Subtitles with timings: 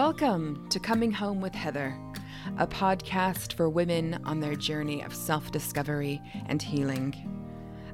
[0.00, 1.94] Welcome to Coming Home with Heather,
[2.56, 7.14] a podcast for women on their journey of self discovery and healing.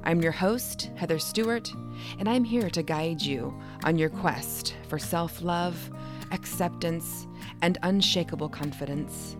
[0.05, 1.69] I'm your host, Heather Stewart,
[2.17, 5.91] and I'm here to guide you on your quest for self love,
[6.31, 7.27] acceptance,
[7.61, 9.35] and unshakable confidence.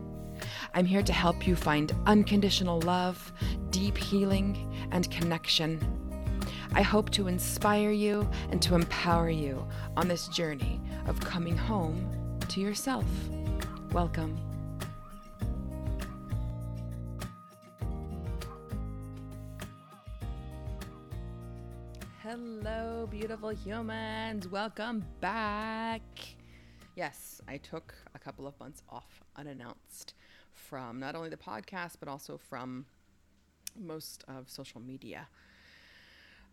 [0.74, 3.32] I'm here to help you find unconditional love,
[3.70, 5.80] deep healing, and connection.
[6.74, 9.66] I hope to inspire you and to empower you
[9.96, 12.17] on this journey of coming home
[12.58, 13.06] to yourself.
[13.92, 14.36] Welcome.
[22.24, 24.48] Hello, beautiful humans.
[24.48, 26.02] Welcome back.
[26.96, 30.16] Yes, I took a couple of months off unannounced
[30.54, 32.88] from not only the podcast, but also from
[33.80, 35.28] most of social media.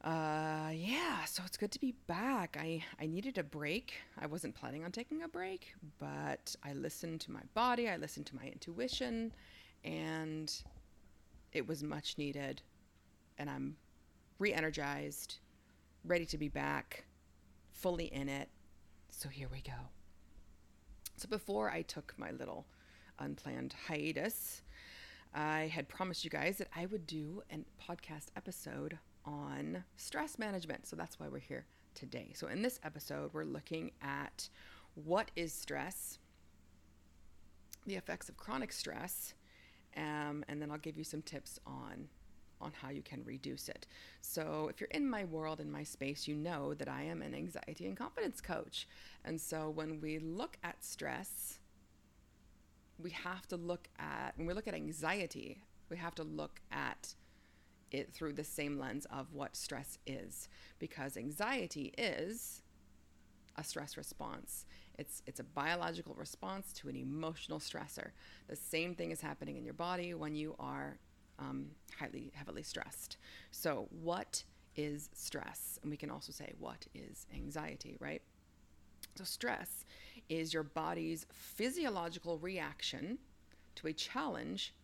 [0.04, 2.58] Uh, yeah, so it's good to be back.
[2.60, 3.94] I, I needed a break.
[4.18, 8.26] I wasn't planning on taking a break, but I listened to my body, I listened
[8.26, 9.32] to my intuition,
[9.82, 10.52] and
[11.54, 12.60] it was much needed.
[13.38, 13.76] And I'm
[14.38, 15.38] re energized,
[16.04, 17.06] ready to be back,
[17.72, 18.50] fully in it.
[19.08, 19.88] So here we go.
[21.16, 22.66] So before I took my little
[23.18, 24.60] unplanned hiatus,
[25.34, 30.86] I had promised you guys that I would do a podcast episode on stress management.
[30.86, 32.32] So that's why we're here today.
[32.34, 34.48] So in this episode, we're looking at
[34.94, 36.18] what is stress,
[37.86, 39.34] the effects of chronic stress,
[39.96, 42.08] um, and then I'll give you some tips on
[42.60, 43.86] on how you can reduce it.
[44.22, 47.34] So, if you're in my world, in my space, you know that I am an
[47.34, 48.88] anxiety and confidence coach.
[49.24, 51.58] And so, when we look at stress,
[52.98, 57.14] we have to look at, when we look at anxiety, we have to look at
[57.94, 62.62] it through the same lens of what stress is because anxiety is
[63.56, 64.66] a stress response.
[64.98, 68.10] It's it's a biological response to an emotional stressor.
[68.48, 70.98] The same thing is happening in your body when you are
[71.38, 71.66] um,
[71.98, 73.16] highly heavily stressed.
[73.50, 74.44] So what
[74.76, 75.78] is stress?
[75.82, 78.22] And we can also say what is anxiety right?
[79.14, 79.84] So stress
[80.28, 83.18] is your body's physiological reaction
[83.76, 84.74] to a challenge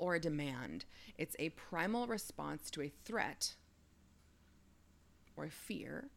[0.00, 0.86] or a demand.
[1.18, 3.54] It's a primal response to a threat
[5.36, 6.08] or a fear,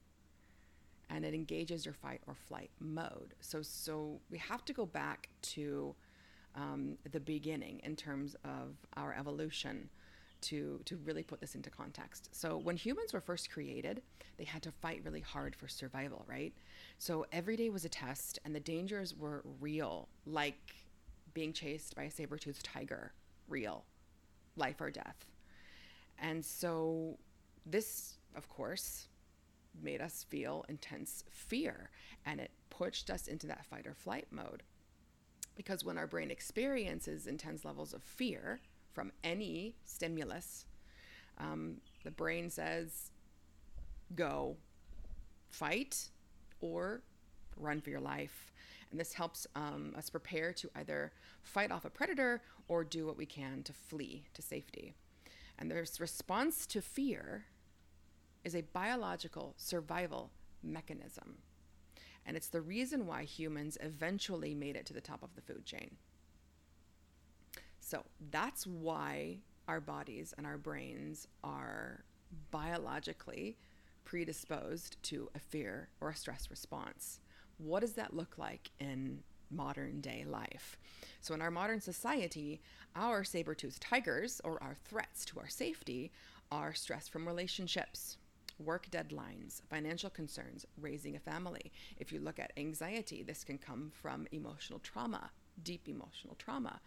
[1.09, 3.35] and it engages your fight or flight mode.
[3.41, 5.93] So, so we have to go back to
[6.55, 9.89] um, the beginning in terms of our evolution
[10.41, 12.29] to to really put this into context.
[12.31, 14.01] So when humans were first created,
[14.37, 16.53] they had to fight really hard for survival, right?
[16.97, 20.75] So every day was a test and the dangers were real, like
[21.33, 23.13] being chased by a saber-toothed tiger
[23.53, 23.85] real,
[24.57, 25.25] life or death.
[26.17, 27.17] And so,
[27.65, 29.07] this, of course,
[29.81, 31.89] made us feel intense fear
[32.25, 34.63] and it pushed us into that fight or flight mode.
[35.55, 38.59] Because when our brain experiences intense levels of fear
[38.91, 40.65] from any stimulus,
[41.37, 43.11] um, the brain says,
[44.15, 44.57] go
[45.49, 46.09] fight
[46.59, 47.01] or
[47.57, 48.53] run for your life.
[48.91, 53.17] And this helps um, us prepare to either fight off a predator or do what
[53.17, 54.93] we can to flee to safety.
[55.57, 57.45] And this response to fear
[58.43, 60.31] is a biological survival
[60.61, 61.37] mechanism.
[62.25, 65.65] And it's the reason why humans eventually made it to the top of the food
[65.65, 65.97] chain.
[67.79, 72.03] So that's why our bodies and our brains are
[72.51, 73.57] biologically
[74.05, 77.19] predisposed to a fear or a stress response
[77.63, 79.19] what does that look like in
[79.49, 80.77] modern day life?
[81.21, 82.61] So, in our modern society,
[82.95, 86.11] our saber toothed tigers, or our threats to our safety,
[86.51, 88.17] are stress from relationships,
[88.59, 91.71] work deadlines, financial concerns, raising a family.
[91.97, 95.31] If you look at anxiety, this can come from emotional trauma,
[95.63, 96.79] deep emotional trauma.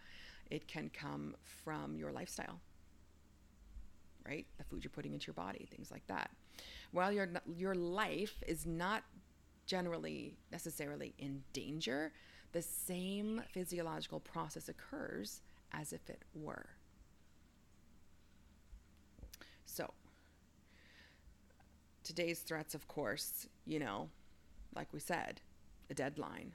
[0.49, 2.61] It can come from your lifestyle,
[4.25, 4.45] right?
[4.57, 6.31] The food you're putting into your body, things like that.
[6.91, 9.03] While your your life is not
[9.67, 12.11] generally necessarily in danger,
[12.53, 15.41] the same physiological process occurs
[15.71, 16.69] as if it were.
[19.65, 19.93] So,
[22.03, 24.09] today's threats, of course, you know,
[24.75, 25.41] like we said,
[25.89, 26.53] a deadline,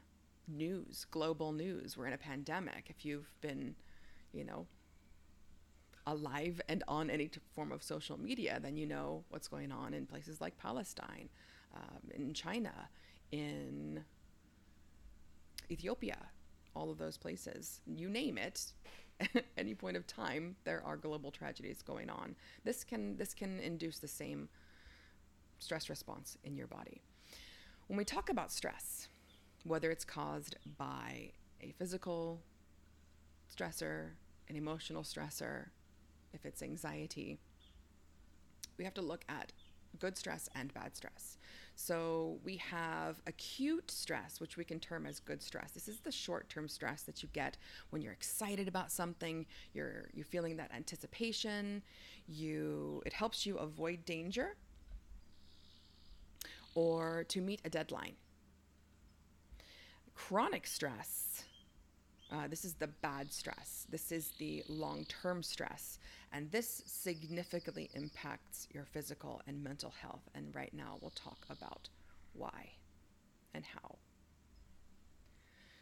[0.48, 1.96] news, global news.
[1.96, 2.86] We're in a pandemic.
[2.88, 3.76] If you've been,
[4.32, 4.66] you know,
[6.06, 10.06] alive and on any form of social media, then you know what's going on in
[10.06, 11.28] places like Palestine,
[11.74, 12.72] um, in China,
[13.30, 14.04] in
[15.70, 16.18] Ethiopia,
[16.74, 17.80] all of those places.
[17.86, 18.72] You name it.
[19.20, 22.34] At any point of time, there are global tragedies going on.
[22.64, 24.48] This can this can induce the same
[25.58, 27.02] stress response in your body.
[27.86, 29.08] When we talk about stress,
[29.64, 32.42] whether it's caused by a physical
[33.54, 34.10] stressor,
[34.48, 35.66] an emotional stressor,
[36.32, 37.38] if it's anxiety.
[38.78, 39.52] We have to look at
[39.98, 41.36] good stress and bad stress.
[41.74, 45.72] So we have acute stress, which we can term as good stress.
[45.72, 47.56] This is the short-term stress that you get
[47.90, 51.82] when you're excited about something, you're you're feeling that anticipation,
[52.28, 54.56] you it helps you avoid danger
[56.74, 58.14] or to meet a deadline.
[60.14, 61.44] Chronic stress
[62.32, 63.86] uh, this is the bad stress.
[63.90, 65.98] This is the long term stress.
[66.32, 70.22] And this significantly impacts your physical and mental health.
[70.34, 71.90] And right now, we'll talk about
[72.32, 72.70] why
[73.52, 73.96] and how.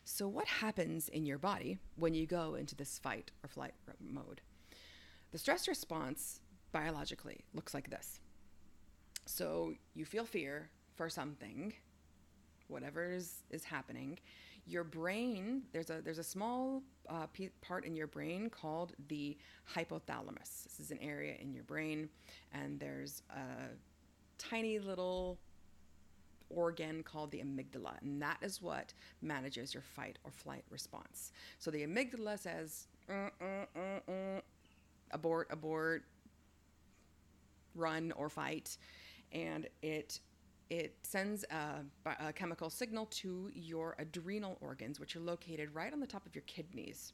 [0.04, 4.40] So, what happens in your body when you go into this fight or flight mode?
[5.30, 6.40] The stress response
[6.72, 8.18] biologically looks like this.
[9.26, 11.72] So, you feel fear for something,
[12.66, 14.18] whatever is, is happening
[14.70, 17.26] your brain there's a there's a small uh,
[17.60, 19.36] part in your brain called the
[19.74, 20.62] hypothalamus.
[20.62, 22.08] This is an area in your brain
[22.52, 23.74] and there's a
[24.38, 25.38] tiny little
[26.50, 31.32] organ called the amygdala and that is what manages your fight or flight response.
[31.58, 34.40] So the amygdala says uh, uh, uh,
[35.10, 36.04] abort abort
[37.74, 38.76] run or fight
[39.32, 40.20] and it
[40.70, 41.84] it sends a,
[42.28, 46.34] a, chemical signal to your adrenal organs, which are located right on the top of
[46.34, 47.12] your kidneys.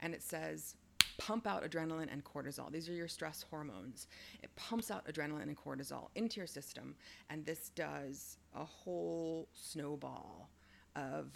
[0.00, 0.74] And it says,
[1.16, 2.70] pump out adrenaline and cortisol.
[2.70, 4.08] These are your stress hormones.
[4.42, 6.94] It pumps out adrenaline and cortisol into your system,
[7.30, 10.50] and this does a whole snowball
[10.94, 11.32] of,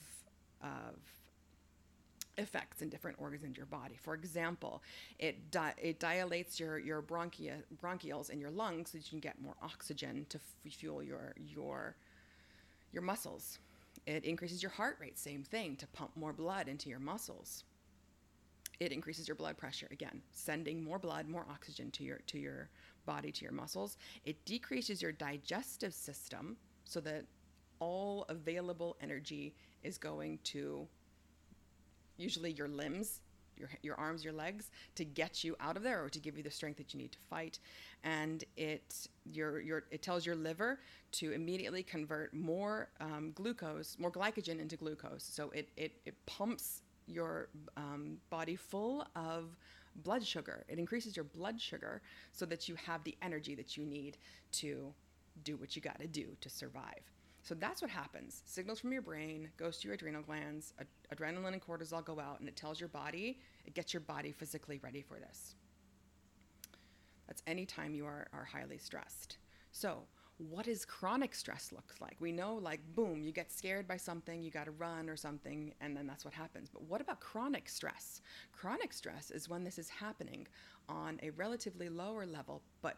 [0.62, 0.98] of
[2.38, 3.96] effects in different organs in your body.
[4.00, 4.82] For example,
[5.18, 9.20] it di- it dilates your your bronchia bronchioles in your lungs so that you can
[9.20, 11.96] get more oxygen to f- fuel your your
[12.92, 13.58] your muscles.
[14.06, 17.64] It increases your heart rate, same thing, to pump more blood into your muscles.
[18.80, 22.68] It increases your blood pressure again, sending more blood, more oxygen to your to your
[23.06, 23.98] body, to your muscles.
[24.24, 27.24] It decreases your digestive system so that
[27.78, 30.86] all available energy is going to
[32.22, 33.20] usually your limbs,
[33.56, 36.42] your, your arms, your legs, to get you out of there or to give you
[36.42, 37.58] the strength that you need to fight.
[38.04, 40.80] And it your your it tells your liver
[41.12, 45.24] to immediately convert more um, glucose, more glycogen into glucose.
[45.24, 49.56] So it it, it pumps your um, body full of
[49.96, 50.64] blood sugar.
[50.68, 52.00] It increases your blood sugar
[52.32, 54.16] so that you have the energy that you need
[54.52, 54.92] to
[55.44, 57.02] do what you got to do to survive.
[57.42, 58.42] So that's what happens.
[58.46, 62.38] Signals from your brain goes to your adrenal glands, ad- adrenaline and cortisol go out
[62.38, 65.56] and it tells your body, it gets your body physically ready for this.
[67.26, 69.38] That's anytime you are, are highly stressed.
[69.72, 70.02] So,
[70.38, 72.16] what does chronic stress look like?
[72.18, 75.72] We know, like, boom, you get scared by something, you got to run or something,
[75.80, 76.68] and then that's what happens.
[76.68, 78.20] But what about chronic stress?
[78.52, 80.46] Chronic stress is when this is happening
[80.88, 82.96] on a relatively lower level, but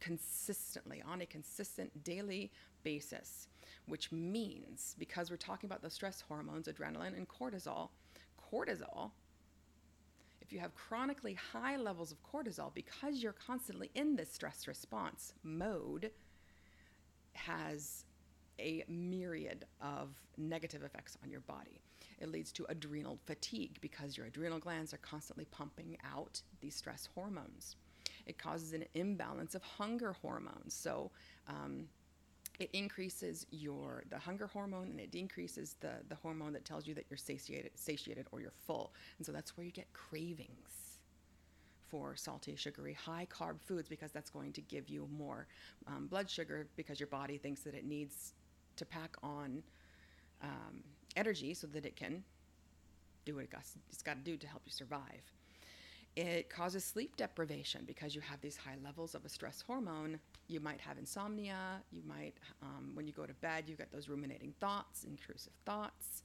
[0.00, 2.50] consistently, on a consistent daily
[2.86, 3.48] basis
[3.86, 7.90] which means because we're talking about the stress hormones, adrenaline and cortisol,
[8.52, 9.12] cortisol,
[10.40, 15.32] if you have chronically high levels of cortisol, because you're constantly in this stress response
[15.42, 16.10] mode,
[17.32, 18.04] has
[18.58, 21.80] a myriad of negative effects on your body.
[22.18, 27.08] It leads to adrenal fatigue because your adrenal glands are constantly pumping out these stress
[27.14, 27.76] hormones.
[28.24, 30.74] It causes an imbalance of hunger hormones.
[30.74, 31.10] So,
[31.48, 31.88] um,
[32.58, 36.94] it increases your the hunger hormone and it decreases the the hormone that tells you
[36.94, 38.92] that you're satiated satiated or you're full.
[39.18, 40.98] And so that's where you get cravings
[41.88, 45.46] for salty sugary high carb foods because that's going to give you more
[45.86, 48.32] um, blood sugar because your body thinks that it needs
[48.76, 49.62] to pack on
[50.42, 50.82] um,
[51.16, 52.24] energy so that it can
[53.24, 53.50] do what it
[53.88, 55.35] it's got to do to help you survive
[56.16, 60.18] it causes sleep deprivation because you have these high levels of a stress hormone.
[60.48, 61.82] You might have insomnia.
[61.92, 66.22] You might, um, when you go to bed, you get those ruminating thoughts, intrusive thoughts.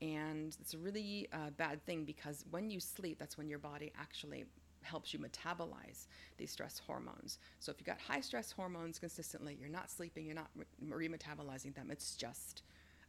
[0.00, 3.92] And it's a really uh, bad thing because when you sleep, that's when your body
[3.98, 4.46] actually
[4.82, 6.06] helps you metabolize
[6.38, 7.38] these stress hormones.
[7.60, 11.74] So if you've got high stress hormones consistently, you're not sleeping, you're not re- remetabolizing
[11.74, 12.62] them, it's just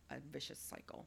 [0.10, 1.05] a vicious cycle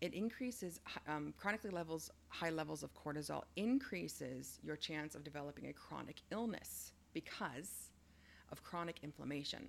[0.00, 5.72] it increases um, chronically levels high levels of cortisol increases your chance of developing a
[5.72, 7.90] chronic illness because
[8.52, 9.68] of chronic inflammation.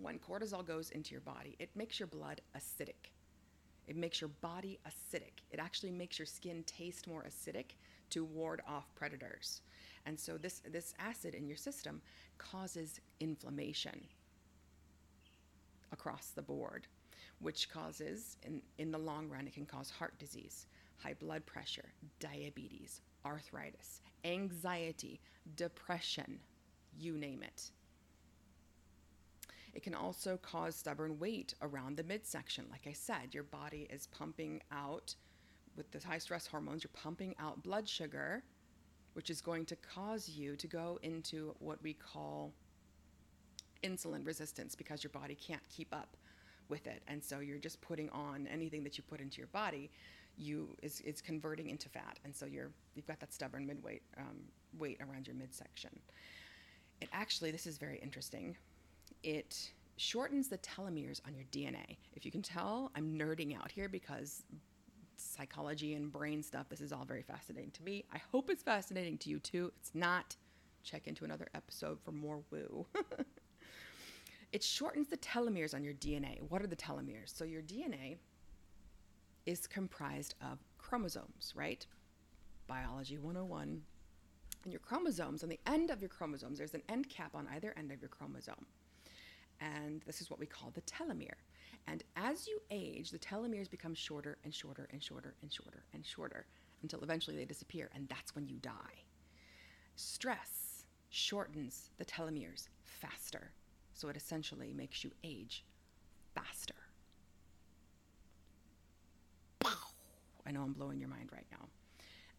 [0.00, 3.10] When cortisol goes into your body it makes your blood acidic.
[3.86, 5.42] It makes your body acidic.
[5.50, 7.76] It actually makes your skin taste more acidic
[8.10, 9.60] to ward off predators.
[10.06, 12.00] And so this this acid in your system
[12.38, 14.00] causes inflammation
[16.04, 16.86] across the board
[17.40, 21.92] which causes, in, in the long run, it can cause heart disease, high blood pressure,
[22.20, 25.20] diabetes, arthritis, anxiety,
[25.56, 26.38] depression,
[26.96, 27.70] you name it.
[29.74, 32.66] It can also cause stubborn weight around the midsection.
[32.70, 35.14] Like I said, your body is pumping out,
[35.76, 38.44] with the high stress hormones, you're pumping out blood sugar,
[39.14, 42.52] which is going to cause you to go into what we call
[43.84, 46.16] insulin resistance because your body can't keep up
[46.68, 47.02] with it.
[47.06, 49.90] And so you're just putting on anything that you put into your body,
[50.36, 52.18] you is, is converting into fat.
[52.24, 54.40] And so you're, you've got that stubborn midweight um,
[54.78, 55.90] weight around your midsection.
[57.00, 58.56] It actually, this is very interesting
[59.24, 61.96] it shortens the telomeres on your DNA.
[62.14, 64.42] If you can tell, I'm nerding out here because
[65.16, 68.04] psychology and brain stuff, this is all very fascinating to me.
[68.12, 69.72] I hope it's fascinating to you too.
[69.74, 70.36] If it's not,
[70.82, 72.86] check into another episode for more woo.
[74.54, 76.40] it shortens the telomeres on your DNA.
[76.48, 77.36] What are the telomeres?
[77.36, 78.16] So your DNA
[79.44, 81.84] is comprised of chromosomes, right?
[82.66, 83.82] Biology 101.
[84.62, 87.74] And your chromosomes, on the end of your chromosomes, there's an end cap on either
[87.76, 88.64] end of your chromosome
[89.60, 91.38] and this is what we call the telomere.
[91.86, 96.04] And as you age, the telomeres become shorter and shorter and shorter and shorter and
[96.04, 96.46] shorter
[96.82, 99.04] until eventually they disappear, and that's when you die.
[99.96, 103.52] Stress shortens the telomeres faster,
[103.94, 105.64] so it essentially makes you age
[106.34, 106.74] faster.
[110.46, 111.68] I know I'm blowing your mind right now.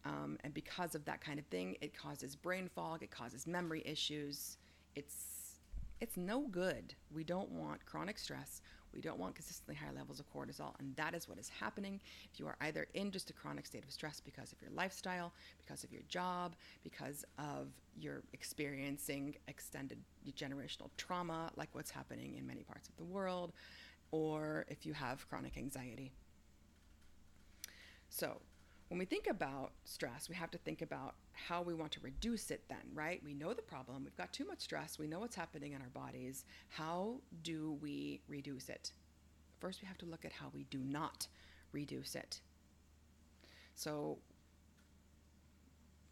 [0.04, 3.82] Um, and because of that kind of thing, it causes brain fog, it causes memory
[3.84, 4.58] issues.
[4.94, 5.58] It's
[6.00, 6.94] it's no good.
[7.12, 8.60] We don't want chronic stress.
[8.96, 10.72] We don't want consistently high levels of cortisol.
[10.78, 12.00] And that is what is happening
[12.32, 15.34] if you are either in just a chronic state of stress because of your lifestyle,
[15.64, 19.98] because of your job, because of you're experiencing extended
[20.34, 23.52] generational trauma, like what's happening in many parts of the world,
[24.12, 26.10] or if you have chronic anxiety.
[28.08, 28.40] So,
[28.88, 32.50] when we think about stress, we have to think about how we want to reduce
[32.50, 33.20] it then, right?
[33.24, 34.04] We know the problem.
[34.04, 34.98] We've got too much stress.
[34.98, 36.44] We know what's happening in our bodies.
[36.68, 38.92] How do we reduce it?
[39.58, 41.26] First, we have to look at how we do not
[41.72, 42.40] reduce it.
[43.74, 44.18] So,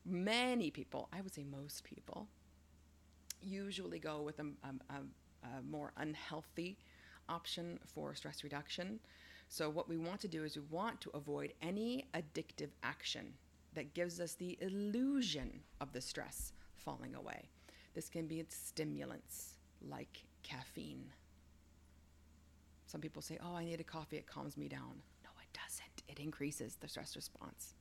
[0.05, 2.29] many people, I would say most people,
[3.41, 4.95] usually go with a, a,
[5.45, 6.79] a, more unhealthy
[7.29, 9.01] option for stress reduction.
[9.49, 13.35] So, what we want to do is we want to avoid any addictive action
[13.75, 17.49] that gives us the illusion of the stress falling away.
[17.95, 19.59] This can be stimulants
[19.89, 21.07] like caffeine.
[22.87, 25.03] Some people say, Oh, I need a coffee, it calms me down.
[25.23, 26.03] No, it doesn't.
[26.09, 27.75] It increases the stress response.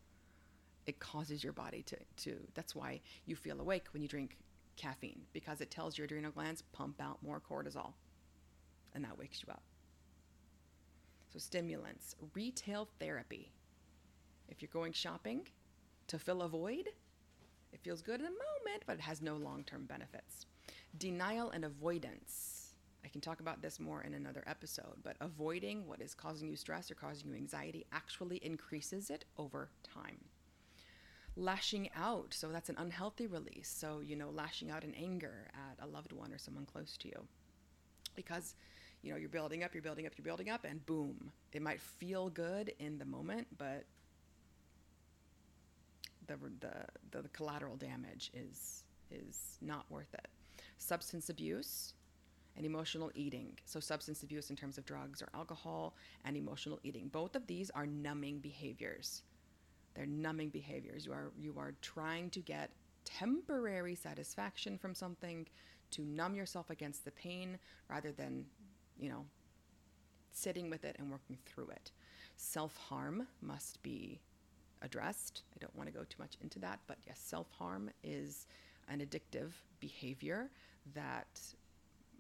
[0.86, 4.38] It causes your body to, to that's why you feel awake when you drink
[4.76, 7.94] caffeine, because it tells your adrenal glands pump out more cortisol.
[8.94, 9.64] And that wakes you up.
[11.34, 13.52] So, stimulants, retail therapy.
[14.50, 15.48] If you're going shopping
[16.06, 16.90] to fill a void,
[17.72, 20.46] it feels good in the moment, but it has no long term benefits.
[20.96, 22.76] Denial and avoidance.
[23.04, 26.56] I can talk about this more in another episode, but avoiding what is causing you
[26.56, 30.20] stress or causing you anxiety actually increases it over time.
[31.36, 33.74] Lashing out, so that's an unhealthy release.
[33.76, 37.08] So, you know, lashing out in anger at a loved one or someone close to
[37.08, 37.28] you.
[38.16, 38.54] Because
[39.04, 41.32] you know, you're building up, you're building up, you're building up, and boom.
[41.52, 43.84] It might feel good in the moment, but
[46.28, 50.28] the, the, the collateral damage is, is not worth it.
[50.78, 51.94] Substance abuse
[52.56, 53.58] and emotional eating.
[53.66, 57.10] So, substance abuse in terms of drugs or alcohol and emotional eating.
[57.10, 59.24] Both of these are numbing behaviors.
[59.96, 61.06] They're numbing behaviors.
[61.06, 62.72] You are, you are trying to get
[63.06, 65.46] temporary satisfaction from something
[65.92, 67.58] to numb yourself against the pain
[67.90, 68.46] rather than
[69.00, 69.26] you know,
[70.32, 71.92] sitting with it and working through it.
[72.36, 74.20] Self harm must be
[74.82, 75.44] addressed.
[75.56, 78.48] I don't want to go too much into that, but yes, self harm is
[78.90, 80.50] an addictive behavior
[80.94, 81.40] that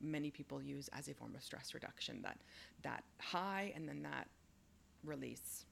[0.01, 2.37] many people use as a form of stress reduction that
[2.83, 4.27] that high and then that
[5.03, 5.65] release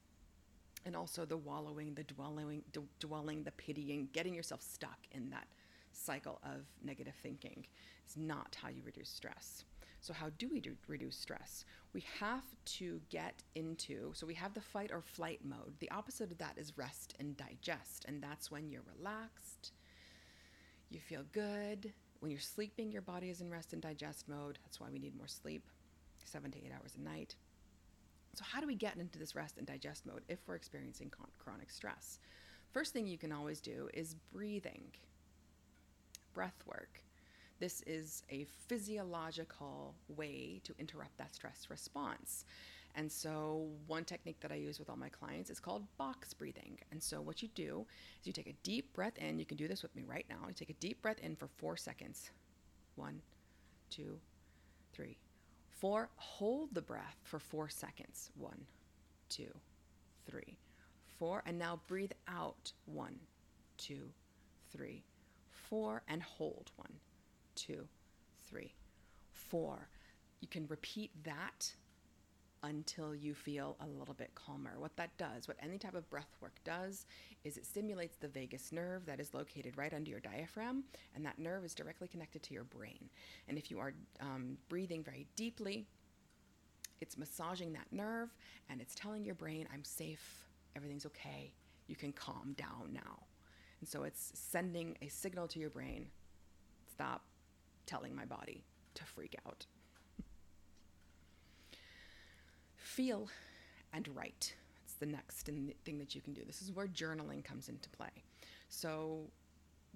[0.86, 5.46] and also the wallowing the dwelling d- dwelling the pitying getting yourself stuck in that
[5.92, 7.66] cycle of negative thinking
[8.08, 9.64] is not how you reduce stress
[10.02, 11.64] so, how do we do, reduce stress?
[11.92, 15.74] We have to get into, so we have the fight or flight mode.
[15.78, 18.04] The opposite of that is rest and digest.
[18.08, 19.70] And that's when you're relaxed,
[20.90, 21.92] you feel good.
[22.18, 24.58] When you're sleeping, your body is in rest and digest mode.
[24.64, 25.68] That's why we need more sleep,
[26.24, 27.36] seven to eight hours a night.
[28.34, 31.28] So, how do we get into this rest and digest mode if we're experiencing con-
[31.38, 32.18] chronic stress?
[32.72, 34.90] First thing you can always do is breathing,
[36.34, 37.04] breath work.
[37.62, 42.44] This is a physiological way to interrupt that stress response.
[42.96, 46.76] And so, one technique that I use with all my clients is called box breathing.
[46.90, 47.86] And so, what you do
[48.20, 49.38] is you take a deep breath in.
[49.38, 50.38] You can do this with me right now.
[50.48, 52.32] You take a deep breath in for four seconds.
[52.96, 53.22] One,
[53.90, 54.18] two,
[54.92, 55.16] three,
[55.70, 56.08] four.
[56.16, 58.30] Hold the breath for four seconds.
[58.36, 58.58] One,
[59.28, 59.54] two,
[60.28, 60.58] three,
[61.16, 61.44] four.
[61.46, 62.72] And now breathe out.
[62.86, 63.20] One,
[63.78, 64.08] two,
[64.72, 65.04] three,
[65.52, 66.02] four.
[66.08, 66.72] And hold.
[66.74, 66.94] One,
[67.54, 67.86] two,
[68.48, 68.74] three,
[69.32, 69.88] four.
[70.40, 71.72] You can repeat that
[72.64, 74.78] until you feel a little bit calmer.
[74.78, 77.06] What that does, what any type of breath work does,
[77.44, 81.38] is it stimulates the vagus nerve that is located right under your diaphragm, and that
[81.38, 83.10] nerve is directly connected to your brain.
[83.48, 85.86] And if you are um, breathing very deeply,
[87.00, 88.32] it's massaging that nerve
[88.70, 90.44] and it's telling your brain, I'm safe,
[90.76, 91.52] everything's okay,
[91.88, 93.24] you can calm down now.
[93.80, 96.06] And so it's sending a signal to your brain
[96.92, 97.24] stop
[97.86, 99.66] telling my body to freak out.
[102.76, 103.28] Feel
[103.92, 104.54] and write.
[104.84, 106.42] It's the next thing that you can do.
[106.46, 108.22] This is where journaling comes into play.
[108.68, 109.30] So,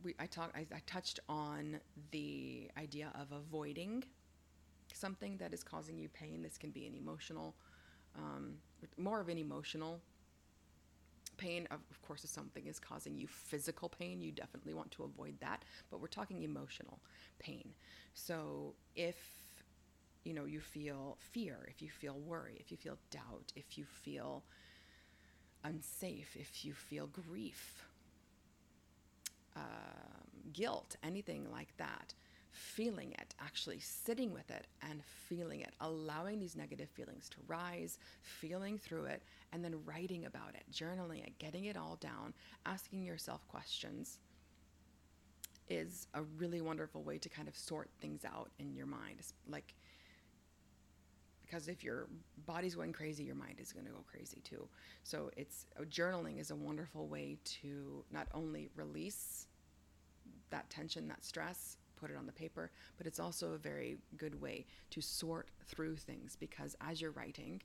[0.03, 4.05] we, I, talk, I, I touched on the idea of avoiding
[4.93, 6.43] something that is causing you pain.
[6.43, 7.55] This can be an emotional,
[8.17, 8.55] um,
[8.99, 10.01] more of an emotional
[11.37, 11.67] pain.
[11.71, 15.35] Of, of course, if something is causing you physical pain, you definitely want to avoid
[15.41, 15.65] that.
[15.91, 17.01] But we're talking emotional
[17.39, 17.75] pain.
[18.15, 19.17] So if
[20.25, 23.85] you know, you feel fear, if you feel worry, if you feel doubt, if you
[23.85, 24.43] feel
[25.63, 27.85] unsafe, if you feel grief,
[29.55, 29.63] um,
[30.53, 32.13] guilt, anything like that,
[32.57, 37.99] feeling it, actually sitting with it and feeling it, allowing these negative feelings to rise,
[38.23, 39.23] feeling through it,
[39.53, 42.33] and then writing about it, journaling it, getting it all down,
[42.65, 44.19] asking yourself questions
[45.69, 49.17] is a really wonderful way to kind of sort things out in your mind.
[49.19, 49.75] It's like,
[51.45, 52.09] because if your
[52.47, 54.69] body's going crazy, your mind is going to go crazy too.
[55.05, 59.47] So it's uh, journaling is a wonderful way to not only release
[60.51, 64.41] that tension, that stress, put it on the paper, but it's also a very good
[64.41, 67.61] way to sort through things because as you're writing,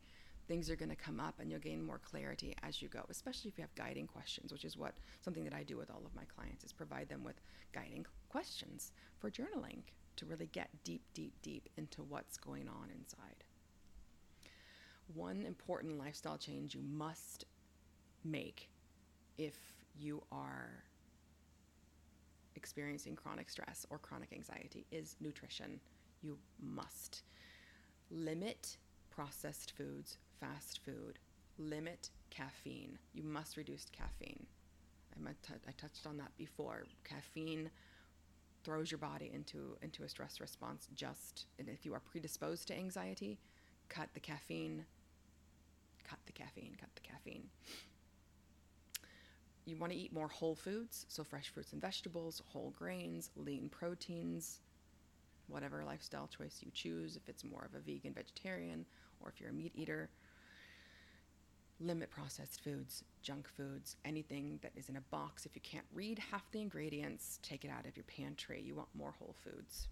[0.47, 3.49] things are going to come up and you'll gain more clarity as you go, especially
[3.49, 6.15] if you have guiding questions, which is what something that I do with all of
[6.15, 7.39] my clients is provide them with
[7.73, 9.83] guiding questions for journaling
[10.17, 13.43] to really get deep, deep, deep into what's going on inside.
[15.13, 17.45] One important lifestyle change you must
[18.23, 18.69] make
[19.37, 19.57] if
[19.97, 20.83] you are
[22.61, 25.79] experiencing chronic stress or chronic anxiety is nutrition.
[26.21, 27.23] You must
[28.11, 28.77] limit
[29.09, 31.17] processed foods, fast food,
[31.57, 32.99] limit caffeine.
[33.15, 34.45] You must reduce caffeine.
[35.25, 36.85] I, t- I touched on that before.
[37.03, 37.71] Caffeine
[38.63, 42.77] throws your body into into a stress response just and if you are predisposed to
[42.77, 43.39] anxiety,
[43.89, 44.85] cut the caffeine,
[46.07, 47.49] cut the caffeine, cut the caffeine.
[49.71, 53.69] You want to eat more whole foods, so fresh fruits and vegetables, whole grains, lean
[53.69, 54.59] proteins,
[55.47, 58.85] whatever lifestyle choice you choose, if it's more of a vegan, vegetarian,
[59.21, 60.09] or if you're a meat eater.
[61.79, 65.45] Limit processed foods, junk foods, anything that is in a box.
[65.45, 68.61] If you can't read half the ingredients, take it out of your pantry.
[68.61, 69.87] You want more whole foods.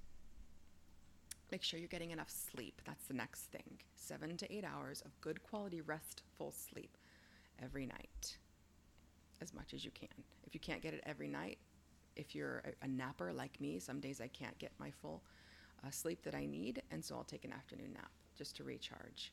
[1.53, 2.81] Make sure you're getting enough sleep.
[2.85, 3.79] That's the next thing.
[3.95, 6.97] Seven to eight hours of good quality, restful sleep
[7.63, 8.37] every night,
[9.41, 10.23] as much as you can.
[10.45, 11.57] If you can't get it every night,
[12.15, 15.23] if you're a, a napper like me, some days I can't get my full
[15.85, 19.31] uh, sleep that I need, and so I'll take an afternoon nap just to recharge.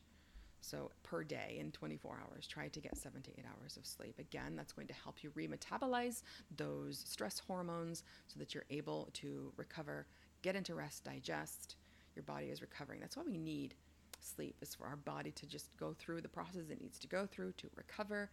[0.60, 4.18] So, per day in 24 hours, try to get seven to eight hours of sleep.
[4.18, 6.22] Again, that's going to help you remetabolize
[6.56, 10.06] those stress hormones so that you're able to recover,
[10.42, 11.76] get into rest, digest,
[12.16, 13.00] your body is recovering.
[13.00, 13.74] That's why we need
[14.20, 17.26] sleep, is for our body to just go through the process it needs to go
[17.26, 18.30] through to recover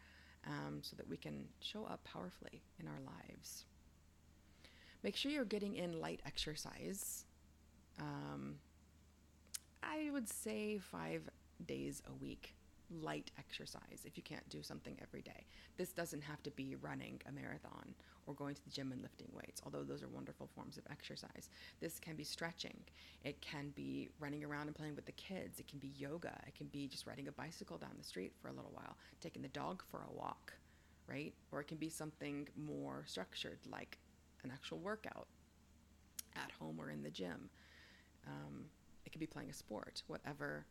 [0.47, 3.65] um, so that we can show up powerfully in our lives.
[5.03, 7.25] Make sure you're getting in light exercise.
[7.99, 8.55] Um,
[9.81, 11.29] I would say five
[11.65, 12.55] days a week
[13.01, 15.45] light exercise if you can't do something every day.
[15.77, 17.93] This doesn't have to be running a marathon
[18.25, 21.49] or going to the gym and lifting weights, although those are wonderful forms of exercise.
[21.79, 22.77] This can be stretching,
[23.23, 26.55] it can be running around and playing with the kids, it can be yoga, it
[26.55, 29.49] can be just riding a bicycle down the street for a little while, taking the
[29.49, 30.53] dog for a walk,
[31.07, 31.33] right?
[31.51, 33.97] Or it can be something more structured like
[34.43, 35.27] an actual workout
[36.35, 37.49] at home or in the gym.
[38.27, 38.65] Um,
[39.05, 40.65] it could be playing a sport, whatever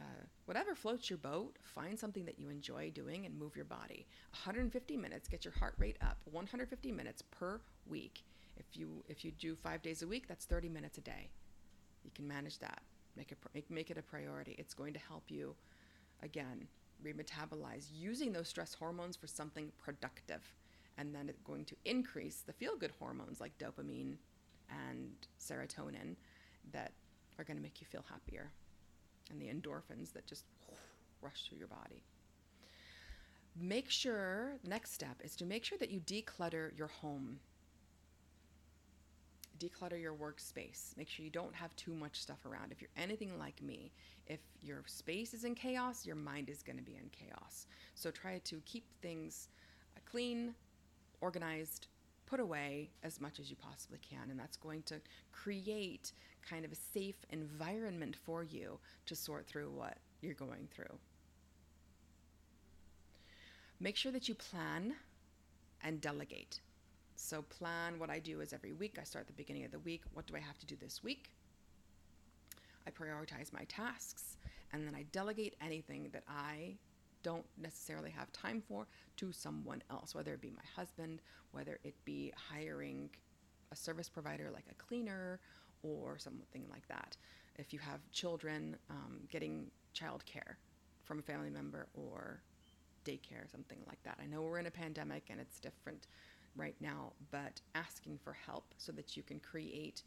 [0.00, 4.06] uh, whatever floats your boat, find something that you enjoy doing and move your body.
[4.32, 6.18] 150 minutes, get your heart rate up.
[6.30, 8.24] 150 minutes per week.
[8.56, 11.30] If you if you do five days a week, that's 30 minutes a day.
[12.04, 12.82] You can manage that.
[13.16, 14.54] Make it make, make it a priority.
[14.58, 15.54] It's going to help you
[16.22, 16.66] again,
[17.04, 20.42] remetabolize using those stress hormones for something productive.
[20.98, 24.16] And then it's going to increase the feel good hormones like dopamine
[24.68, 25.10] and
[25.40, 26.16] serotonin
[26.72, 26.92] that
[27.38, 28.50] are going to make you feel happier
[29.30, 30.44] and the endorphins that just
[31.22, 32.02] rush through your body.
[33.60, 37.40] Make sure, next step is to make sure that you declutter your home.
[39.58, 40.96] Declutter your workspace.
[40.96, 42.72] Make sure you don't have too much stuff around.
[42.72, 43.92] If you're anything like me,
[44.26, 47.66] if your space is in chaos, your mind is going to be in chaos.
[47.94, 49.48] So try to keep things
[49.96, 50.54] uh, clean,
[51.20, 51.88] organized,
[52.24, 54.30] put away as much as you possibly can.
[54.30, 55.00] And that's going to
[55.32, 56.12] create
[56.48, 60.98] kind of a safe environment for you to sort through what you're going through.
[63.78, 64.94] Make sure that you plan
[65.82, 66.60] and delegate.
[67.16, 70.02] So, plan what I do is every week, I start the beginning of the week.
[70.14, 71.30] What do I have to do this week?
[72.86, 74.36] I prioritize my tasks
[74.72, 76.76] and then I delegate anything that I
[77.22, 81.20] don't necessarily have time for to someone else, whether it be my husband,
[81.52, 83.10] whether it be hiring
[83.72, 85.40] a service provider like a cleaner
[85.82, 87.16] or something like that.
[87.56, 90.54] If you have children, um, getting childcare
[91.04, 92.42] from a family member or
[93.04, 94.18] daycare, something like that.
[94.22, 96.06] I know we're in a pandemic and it's different
[96.56, 100.02] right now, but asking for help so that you can create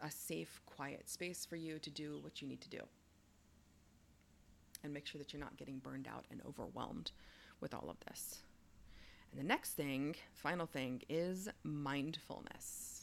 [0.00, 2.80] a safe, quiet space for you to do what you need to do.
[4.84, 7.10] And make sure that you're not getting burned out and overwhelmed
[7.60, 8.42] with all of this.
[9.32, 12.95] And the next thing, final thing, is mindfulness.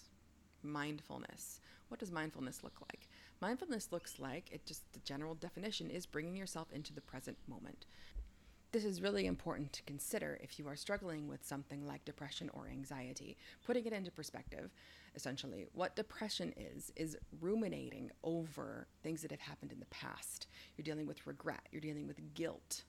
[0.63, 1.59] Mindfulness.
[1.89, 3.07] What does mindfulness look like?
[3.41, 7.85] Mindfulness looks like it just the general definition is bringing yourself into the present moment.
[8.71, 12.67] This is really important to consider if you are struggling with something like depression or
[12.67, 13.37] anxiety.
[13.63, 14.71] Putting it into perspective,
[15.13, 20.47] essentially, what depression is, is ruminating over things that have happened in the past.
[20.75, 22.85] You're dealing with regret, you're dealing with guilt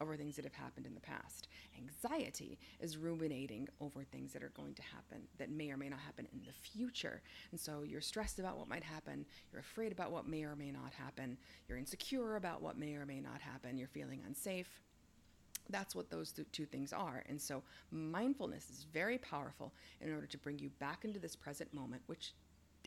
[0.00, 1.48] over things that have happened in the past.
[1.78, 6.00] Anxiety is ruminating over things that are going to happen that may or may not
[6.00, 7.22] happen in the future.
[7.50, 10.70] And so you're stressed about what might happen, you're afraid about what may or may
[10.70, 11.36] not happen,
[11.68, 14.80] you're insecure about what may or may not happen, you're feeling unsafe
[15.70, 17.24] that's what those two things are.
[17.28, 21.72] And so mindfulness is very powerful in order to bring you back into this present
[21.74, 22.34] moment, which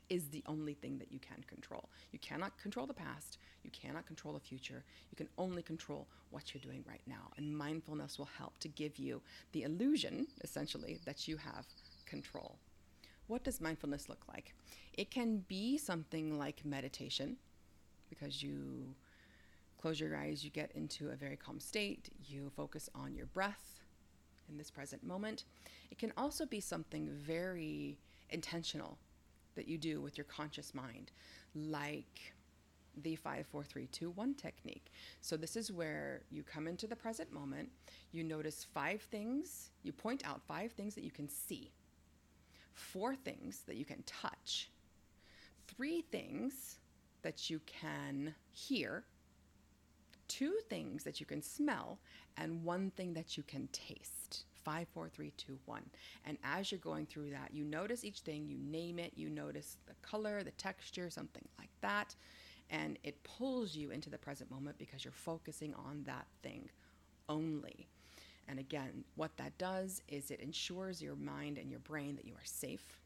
[0.10, 1.90] is the only thing that you can control.
[2.12, 4.84] You cannot control the past, you cannot control the future.
[5.12, 7.32] You can only control what you're doing right now.
[7.38, 11.66] And mindfulness will help to give you the illusion, essentially, that you have
[12.06, 12.58] control.
[13.28, 14.54] What does mindfulness look like?
[14.94, 17.38] It can be something like meditation
[18.10, 18.96] because you
[19.80, 23.80] close your eyes, you get into a very calm state, you focus on your breath
[24.50, 25.46] in this present moment.
[25.92, 27.98] It can also be something very
[28.30, 28.98] intentional
[29.60, 31.12] that you do with your conscious mind,
[31.54, 32.34] like
[33.04, 34.92] the 54321 technique.
[35.20, 37.70] So, this is where you come into the present moment,
[38.14, 41.72] you notice five things, you point out five things that you can see,
[42.74, 44.70] four things that you can touch,
[45.68, 46.78] three things
[47.22, 49.04] that you can hear
[50.30, 52.00] two things that you can smell
[52.38, 54.46] and one thing that you can taste.
[54.64, 55.84] Five, four, three, two, one.
[56.26, 59.78] And as you're going through that, you notice each thing, you name it, you notice
[59.88, 62.16] the color, the texture, something like that.
[62.70, 66.70] And it pulls you into the present moment because you're focusing on that thing
[67.28, 67.88] only.
[68.48, 72.34] And again, what that does is it ensures your mind and your brain that you
[72.34, 73.00] are safe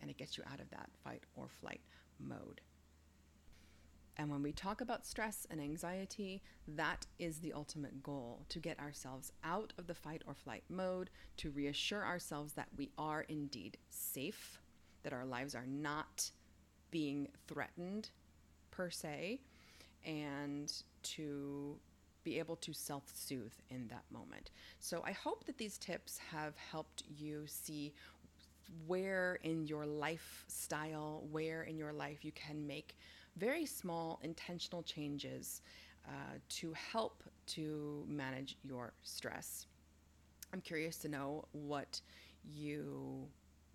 [0.00, 1.80] and it gets you out of that fight or flight
[2.20, 2.60] mode.
[4.16, 8.78] And when we talk about stress and anxiety, that is the ultimate goal to get
[8.78, 13.76] ourselves out of the fight or flight mode, to reassure ourselves that we are indeed
[13.90, 14.60] safe,
[15.02, 16.30] that our lives are not
[16.90, 18.10] being threatened
[18.70, 19.40] per se,
[20.04, 20.72] and
[21.02, 21.76] to
[22.22, 24.50] be able to self soothe in that moment.
[24.78, 27.94] So I hope that these tips have helped you see
[28.86, 32.96] where in your lifestyle, where in your life you can make
[33.36, 35.62] very small intentional changes
[36.06, 39.66] uh, to help to manage your stress.
[40.52, 42.00] I'm curious to know what
[42.44, 43.26] you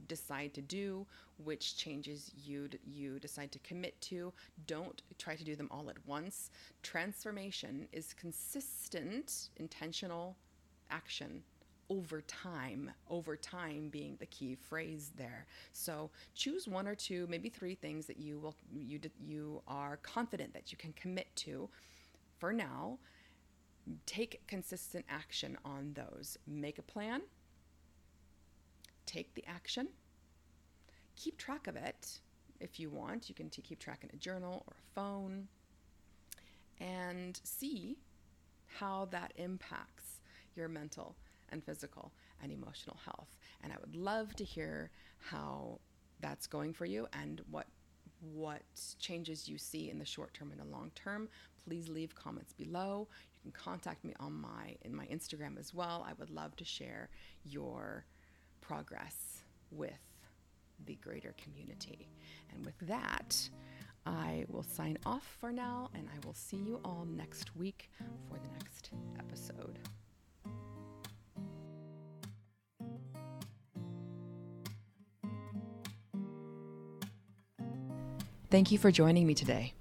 [0.08, 1.06] decide to do,
[1.43, 4.32] which changes you you decide to commit to.
[4.67, 6.52] Don't try to do them all at once.
[6.84, 10.38] Transformation is consistent, intentional
[10.89, 11.43] action
[11.89, 15.45] over time, over time being the key phrase there.
[15.73, 20.54] So choose one or two, maybe three things that you will you you are confident
[20.54, 21.69] that you can commit to
[22.38, 22.99] for now.
[24.06, 26.38] Take consistent action on those.
[26.45, 27.21] Make a plan.
[29.06, 29.88] Take the action.
[31.15, 32.19] Keep track of it
[32.60, 33.30] if you want.
[33.30, 35.47] You can t- keep track in a journal or a phone
[36.80, 37.97] and see
[38.67, 40.19] how that impacts
[40.56, 41.15] your mental
[41.51, 43.38] and physical and emotional health.
[43.63, 45.79] And I would love to hear how
[46.21, 47.67] that's going for you and what
[48.33, 48.63] what
[48.99, 51.29] changes you see in the short term and the long term.
[51.65, 53.07] Please leave comments below.
[53.43, 56.05] You can contact me on my in my Instagram as well.
[56.07, 57.09] I would love to share
[57.45, 58.05] your
[58.62, 59.93] progress with
[60.85, 62.09] the greater community.
[62.53, 63.49] And with that,
[64.05, 67.91] I will sign off for now and I will see you all next week
[68.27, 69.79] for the next episode.
[78.51, 79.73] Thank you for joining me today.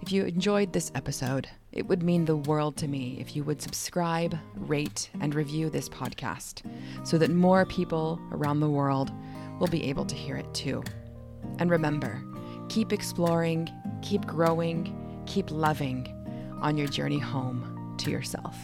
[0.00, 3.60] If you enjoyed this episode, it would mean the world to me if you would
[3.60, 6.62] subscribe, rate, and review this podcast
[7.06, 9.12] so that more people around the world
[9.60, 10.82] will be able to hear it too.
[11.58, 12.24] And remember,
[12.70, 13.68] keep exploring,
[14.00, 16.08] keep growing, keep loving
[16.62, 18.56] on your journey home to yourself.